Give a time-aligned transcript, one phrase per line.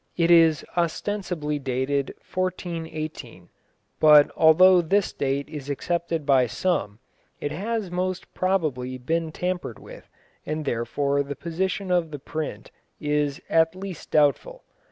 [0.17, 3.49] It is ostensibly dated 1418,
[3.99, 6.97] but although this date is accepted by some,
[7.39, 10.09] it has most probably been tampered with,
[10.43, 14.63] and therefore the position of the print is at least doubtful.